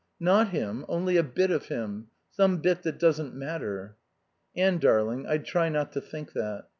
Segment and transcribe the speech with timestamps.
[0.19, 0.83] Not him.
[0.87, 2.07] Only a bit of him.
[2.31, 3.97] Some bit that doesn't matter."
[4.55, 6.63] "Anne darling, I'd try not to think that."